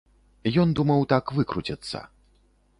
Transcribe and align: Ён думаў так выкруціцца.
Ён 0.63 0.73
думаў 0.79 1.05
так 1.15 1.35
выкруціцца. 1.37 2.05